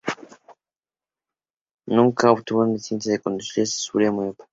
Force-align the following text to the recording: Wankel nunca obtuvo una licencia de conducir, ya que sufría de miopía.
Wankel 0.03 0.37
nunca 1.85 2.31
obtuvo 2.31 2.61
una 2.63 2.73
licencia 2.73 3.11
de 3.11 3.19
conducir, 3.19 3.59
ya 3.65 3.69
que 3.69 3.77
sufría 3.77 4.09
de 4.09 4.15
miopía. 4.17 4.47